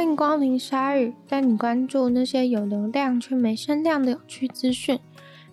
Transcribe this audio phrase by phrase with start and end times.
[0.00, 4.98] 欢迎光临鲨语，带你关注那些有流量却没声量的有趣资讯。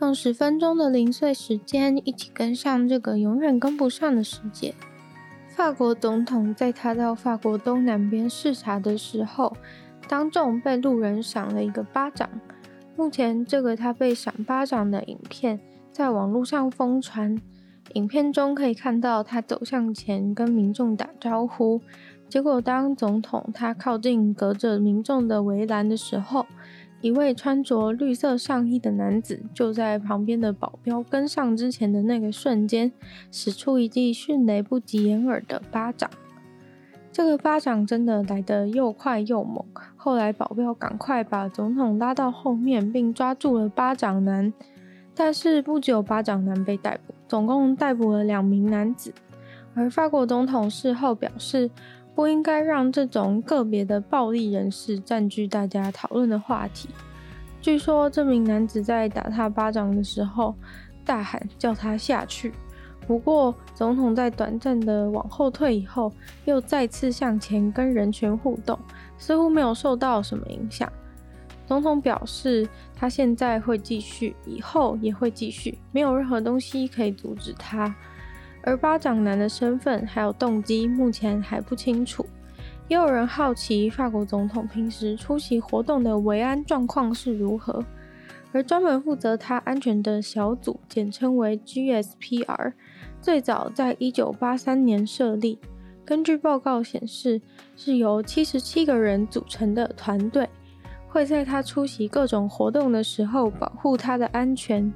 [0.00, 4.74] 用十分钟的零碎时间，一起跟上这个永远跟不上的世界。
[5.46, 9.56] 法国总统在他到法国东南边视察的时候，
[10.08, 12.28] 当众被路人赏了一个巴掌。
[12.96, 15.60] 目前，这个他被赏巴掌的影片
[15.92, 17.40] 在网络上疯传。
[17.94, 21.80] 影片中可以看到他走向前跟民众打招呼，
[22.32, 26.46] 结果当总统他靠近隔着民众的围栏的时候，
[27.02, 32.90] 一位穿着绿色上衣的男子就在旁边的保镖跟上之前的那个瞬间，
[33.30, 36.08] 使出一记迅雷不及掩耳的巴掌。
[37.12, 39.62] 这个巴掌真的来得又快又猛，
[39.94, 44.50] 后来保镖赶快把总统拉到后面，并抓住了巴掌男。
[45.14, 49.12] 但是不久巴掌男被逮捕，总共逮捕了两名男子。
[49.74, 51.70] 而法国总统事后表示，
[52.14, 56.88] 不应该让这种个别的暴力人士占据大家讨论的话题。
[57.60, 60.54] 据说这名男子在打他巴掌的时候，
[61.04, 62.52] 大喊叫他下去。
[63.06, 66.12] 不过总统在短暂的往后退以后，
[66.44, 68.78] 又再次向前跟人群互动，
[69.18, 70.90] 似乎没有受到什么影响。
[71.66, 77.94] 总统表示，他现在会继续，以后也会继续，没有任何东西可以阻止他。
[78.62, 82.24] 而巴掌男的身份还有动机目前还不清楚。
[82.88, 87.84] 也有人好奇，法国总统平时出席活动的维安状况是如何。
[88.52, 92.74] 而专门负责他安全的小组，简称为 GSPR，
[93.20, 95.58] 最早在一九八三年设立。
[96.04, 97.40] 根据报告显示，
[97.76, 100.48] 是由七十七个人组成的团队。
[101.08, 104.90] 会在他出席各种活动的时候保护他的安全。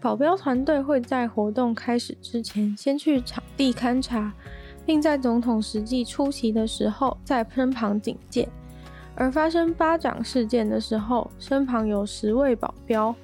[0.00, 4.32] 保镖团队会在活动开始之前先去场地勘察，
[4.86, 8.48] 并在总统实际出席的时候在身旁警戒。
[9.14, 13.14] 而发生巴掌事件的时候，身旁有十位保镖。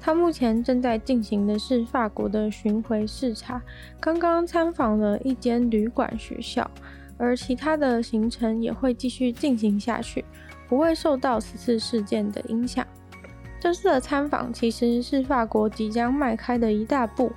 [0.00, 3.60] 他目前正在进行的是法国的巡回视察，
[4.00, 6.70] 刚刚参访了一间旅馆学校，
[7.18, 10.24] 而其他的行程也会继续进行下去。
[10.66, 12.86] 不会受到此次事件的影响。
[13.60, 17.30] 这次的参访其实是法国即将迈开的一大步，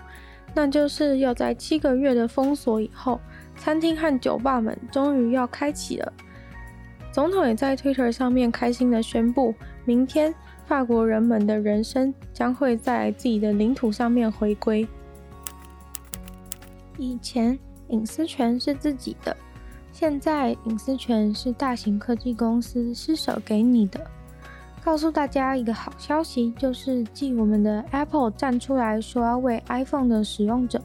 [0.56, 3.20] 那就是要在七个月的封锁以后，
[3.58, 6.14] 餐厅和酒吧们终于要开启了。
[7.12, 10.34] 总统也在 Twitter 上面开心地宣布，明天
[10.66, 14.88] 法国人们的人生将会在自己的领土上面回归。
[16.98, 19.36] 以前隐私权是自己的。
[19.92, 24.00] 现在隐私权是大型科技公司施舍给你的。
[24.84, 30.82] 告诉大家一个好消息，就是继我们的 Apple 站出来说要为 iPhone 的使用者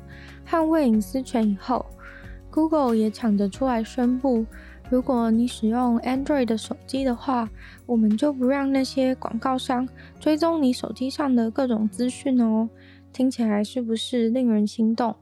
[0.48, 1.84] 捍卫隐私权以后
[2.48, 4.47] ，Google 也抢着出来宣布，
[4.88, 7.50] 如果你使用 Android 的手机的话，
[7.86, 9.88] 我们就不让那些广告商
[10.20, 12.70] 追踪你手机上的各种资讯哦。
[13.12, 15.16] 听起来是不是令人心动？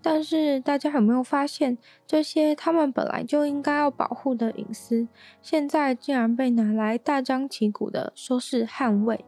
[0.00, 1.76] 但是大家有没有发现，
[2.06, 5.08] 这些他们本来就应该要保护的隐私，
[5.42, 9.24] 现在竟然被拿来大张旗鼓的说是捍卫，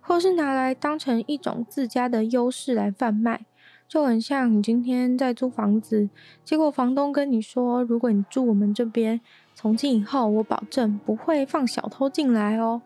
[0.00, 3.44] 或是拿来当成一种自家的优势来贩卖，
[3.86, 6.08] 就很像你今天在租房子，
[6.42, 9.20] 结果房东跟你说，如果你住我们这边，
[9.54, 12.80] 从今以后我保证不会放小偷进来哦。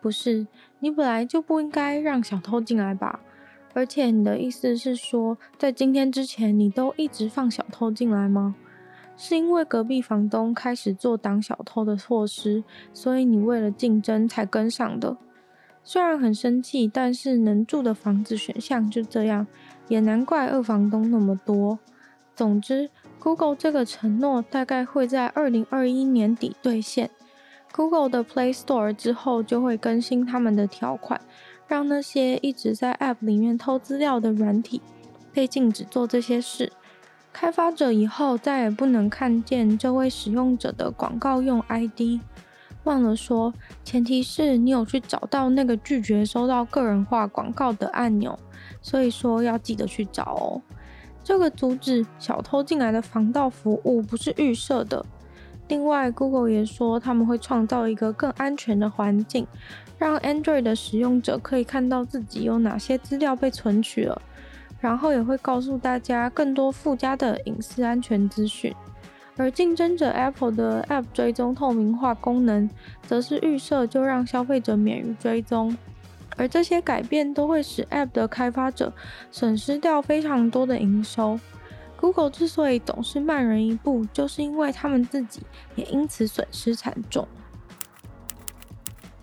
[0.00, 0.46] 不是，
[0.80, 3.20] 你本来就不应该让小偷进来吧？
[3.78, 8.56] 而且你的意思是说，在今天之前，你都一直放小偷进来吗？
[9.16, 15.16] 是因为隔壁房东开始做挡小偷的措施，所以你为了竞争才跟上的。
[15.84, 19.46] 虽然很生气，但是能住的房子选项就这样，
[19.86, 21.78] 也难怪二房东那么多。
[22.34, 22.90] 总之
[23.20, 27.10] ，Google 这个承诺大概会在二零二一年底兑现。
[27.72, 31.20] Google 的 Play Store 之后就会更新他们的条款。
[31.68, 34.80] 让那些一直在 App 里面偷资料的软体
[35.32, 36.72] 被禁止做这些事，
[37.32, 42.20] 开发者以后再也不能看见这位使用者的广告用 ID。
[42.84, 43.52] 忘了说，
[43.84, 48.38] 前提是你有去找到那个拒绝收到个人化广告的按钮，
[48.80, 50.62] 所以说要记得去找哦。
[51.22, 55.04] 这个阻止小偷进来的防盗服务不是预设的。
[55.68, 59.46] 另外，Google 也说他们会创造一个更安全的环境。
[59.98, 64.22] 让 Android 的使用者可以看到自己有哪些资料被存取了，
[64.80, 68.72] 然后也会告诉大家更多附加的隐私安全资讯。
[69.36, 72.70] 而竞争者 Apple 的 App 追踪透明化功能，
[73.02, 75.76] 则是预设就让消费者免于追踪。
[76.36, 78.92] 而这些改变都会使 App 的开发者
[79.32, 81.40] 损失掉非常多的营收。
[82.00, 85.42] Google 之所以总是慢人一步，就是因为他们自己
[85.74, 87.26] 也因此损失惨重。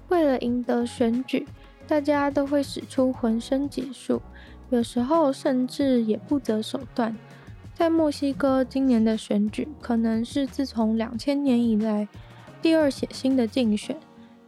[0.10, 1.48] 为了赢得选举，
[1.88, 4.22] 大家都会使出浑身解数，
[4.69, 7.18] 有时候甚至也不择手段。
[7.74, 12.07] 在墨西哥，今年的选举可能是自从两千年以来
[12.62, 13.98] 第二血腥的竞选。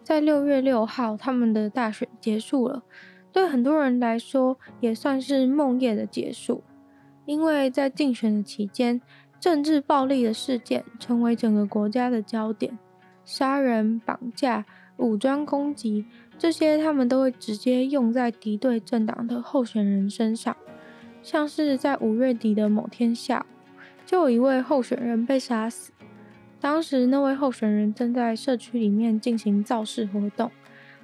[0.04, 2.84] 在六月六号，他们的大选结束了，
[3.32, 6.64] 对很多人来说也算是梦魇的结束，
[7.28, 9.02] 因为在竞选的期间，
[9.38, 12.80] 政治暴力的事件成为整个国家的焦点，
[13.26, 14.66] 杀人、绑架、
[14.96, 16.06] 武装攻击，
[16.40, 20.56] 这些他们都会直接用在敌对政党的候选人身上。
[21.22, 25.92] 像是在五月底的某天下午，就有一位候选人被杀死。
[26.62, 30.50] 当时那位候选人正在社区里面进行造势活动，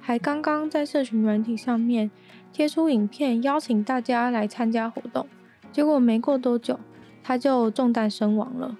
[0.00, 2.10] 还刚刚在社群软体上面
[2.50, 5.26] 贴出影片，邀请大家来参加活动。
[5.74, 6.78] 结果没过多久，
[7.20, 8.76] 他就中弹身亡了。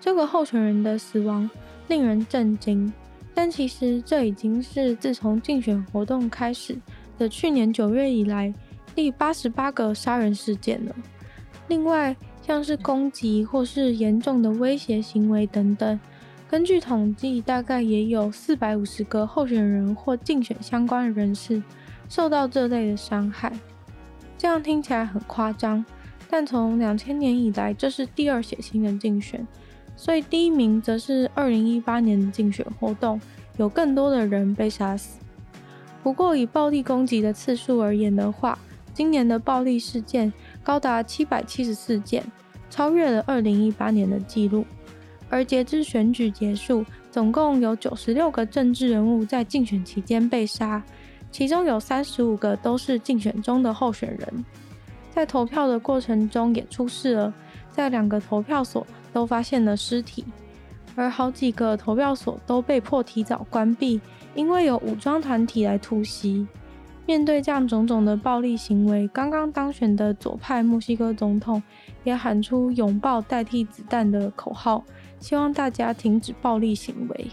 [0.00, 1.48] 这个候选人的死亡
[1.88, 2.90] 令人震惊，
[3.34, 6.78] 但其实这已经是自从竞选活动开始
[7.18, 8.52] 的去年九月以来。
[8.94, 10.94] 第八十八个杀人事件了。
[11.68, 16.00] 另外，像是攻击或是严重的威胁行为等等，
[16.48, 21.62] 根据统计，大概也有四百五十个候选人或竞选相关人士
[22.08, 23.52] 受到这类的伤害。
[24.36, 25.84] 这样听起来很夸张，
[26.32, 29.46] 但从两千年以来，这是第二血腥的竞选，
[29.94, 33.20] 所以第一名则是二零一八年的竞选活动，
[33.58, 35.18] 有更多的人被杀死。
[36.02, 38.58] 不过，以暴力攻击的次数而言的话，
[38.94, 40.32] 今年的暴力事件
[40.64, 42.24] 高达七百七十四件，
[42.70, 44.64] 超越了二零一八年的记录。
[45.28, 50.82] 而截至选举结束，总共有九十六个政治人物在竞选期间被杀，
[51.30, 54.44] 其中有三十五个都是竞选中的候选人。
[55.14, 57.32] 在投票的过程中也出事了，
[57.70, 60.24] 在两个投票所都发现了尸体，
[60.96, 64.00] 而好几个投票所都被迫提早关闭，
[64.34, 66.46] 因为有武装团体来突袭。
[67.04, 71.62] 面对这样种种的暴力行为，刚刚当选的左派墨西哥总统
[72.04, 74.84] 也喊出“拥抱代替子弹”的口号，
[75.18, 77.26] 希望大家停止暴力行为。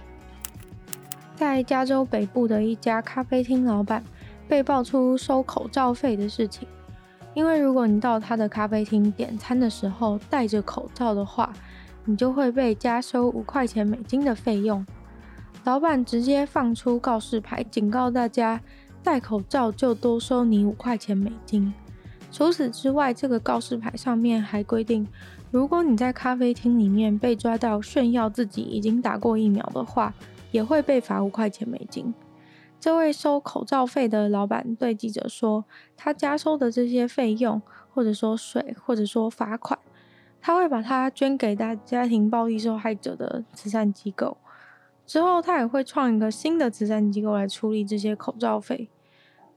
[1.36, 4.04] 在加州北部的一家咖啡厅老板
[4.48, 6.68] 被爆出收口罩费的事情，
[7.34, 11.54] 因为如果你到他的咖啡厅点餐的时候戴着口罩的话，
[12.06, 14.86] 你就会被加收五块钱美金的费用。
[15.64, 18.62] 老板直接放出告示牌警告大家。
[19.02, 21.74] 戴口罩就多收你五块钱美金。
[22.34, 25.08] 除此之外，这个告示牌上面还规定，
[25.52, 30.14] 如果你在咖啡厅里面被抓到炫耀自己已经打过疫苗的话，
[30.52, 32.14] 也会被罚五块钱美金。
[32.80, 35.66] 这位收口罩费的老板对记者说，
[35.98, 37.62] 他加收的这些费用，
[37.94, 39.78] 或者说税，或者说罚款，
[40.40, 44.38] 他会把它捐给大家庭暴力受害者的慈善机构。
[45.06, 48.88] 之后，他也会创一个新的慈善机构来处理这些口罩费。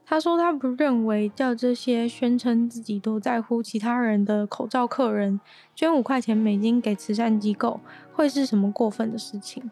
[0.05, 5.39] 他说，他不认为叫这些宣称自己都在乎其他人的口罩客人
[5.73, 7.79] 捐五块钱美金给慈善机构
[8.11, 9.71] 会是什么过分的事情。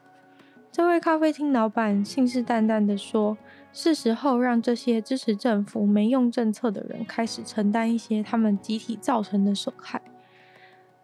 [0.72, 3.38] 这位咖啡厅老板信誓旦旦地说，
[3.74, 10.02] 是时候让这些支持政府没用政策的人开始承担一些他们集体造成的损害。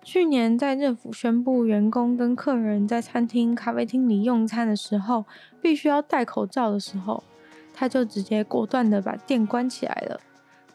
[0.01, 5.25] 去年，在政府宣布员工跟客人在餐厅、咖啡厅里用餐的时候
[5.61, 7.21] 必须要戴口罩的时候，
[7.73, 10.17] 他就直接果断的把店关起来了。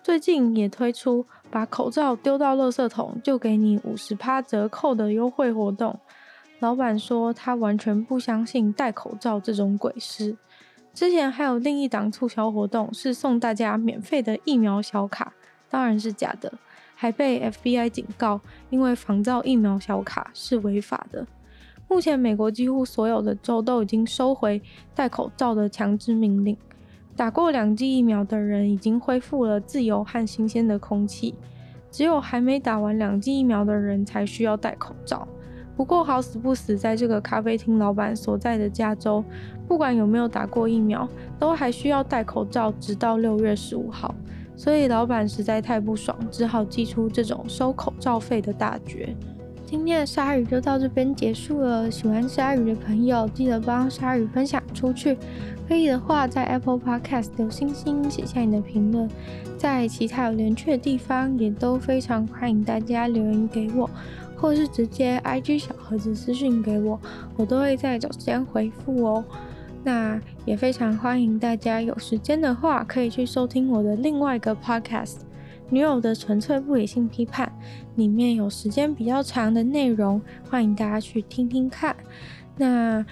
[0.02, 5.99] 最近也推出把口罩丢到垃圾桶就给你五十趴折扣的优惠活动。
[6.62, 10.37] 老板说他完全不相信戴口罩这种鬼事。
[10.95, 15.33] 之前还有另一档促销活动是送大家免费的疫苗小卡，
[15.69, 16.52] 当然是假的。
[16.95, 18.40] 还被 FBI 警告，
[18.71, 21.26] 因为仿造疫苗小卡是违法的。
[21.88, 24.62] 目前，美国几乎所有的州都已经收回
[24.95, 26.57] 戴口罩的强制命令。
[27.16, 31.35] 打过两剂疫苗的人已经恢复了自由和新鲜的空气，
[31.90, 35.26] 只有还没打完两剂疫苗的人才需要戴口罩。
[35.76, 39.25] 不过，好死不死，在这个咖啡厅老板所在的加州，
[39.67, 44.14] 不管有没有打过疫苗，都还需要戴口罩，直到六月十五号。
[44.55, 49.17] 所以老板实在太不爽，只好祭出这种收口罩费的大绝。
[49.73, 51.91] 今天的鲨鱼就到这边结束了。
[51.91, 55.17] 喜欢鲨鱼的朋友，记得帮鲨鱼分享出去。
[55.67, 59.09] 可以的话，在 Apple Podcast 留星星，写下你的评论。
[59.57, 63.88] 在其他有连结的地方，也都非常欢迎大家留言给我，
[64.37, 67.00] 或是直接 IG 小盒子私讯给我，
[67.38, 69.25] 我都会在找时间回复哦。
[69.83, 75.14] 那也非常欢迎大家有时间的话，可以去收听我的另外一个 podcast
[75.71, 77.47] 《女友的纯粹不理性批判》，
[77.96, 81.94] 里面有时间比较长的内容，欢迎大家去听听看。
[82.56, 83.04] 那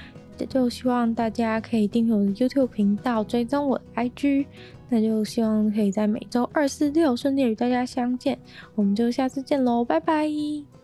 [0.49, 4.47] 就希望大家可以订阅我的 YouTube 频道，追踪我的 IG。
[4.89, 8.39] 那就希望可以在每周二、四、六顺利与大家相见。
[8.75, 10.80] 我们就下次见喽，拜拜。